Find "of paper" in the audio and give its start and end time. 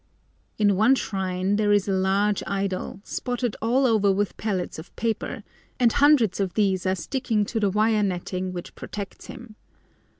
4.79-5.43